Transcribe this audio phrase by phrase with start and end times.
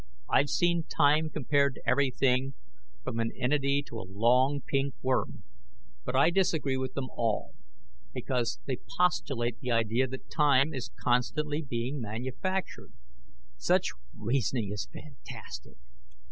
[0.27, 2.55] I've seen time compared to everything
[3.03, 5.43] from an entity to a long, pink worm.
[6.05, 7.53] But I disagree with them all,
[8.11, 12.93] because they postulate the idea that time is constantly being manufactured.
[13.57, 15.77] Such reasoning is fantastic!